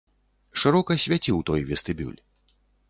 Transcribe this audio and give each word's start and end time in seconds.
Шырока 0.61 0.97
свяціў 1.05 1.37
той 1.51 1.61
вестыбюль. 1.71 2.21